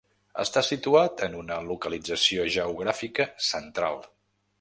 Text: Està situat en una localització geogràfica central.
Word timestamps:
Està 0.43 0.61
situat 0.67 1.19
en 1.27 1.35
una 1.41 1.57
localització 1.71 2.47
geogràfica 2.55 3.27
central. 3.49 4.01